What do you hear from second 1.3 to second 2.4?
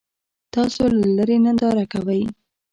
ننداره کوئ.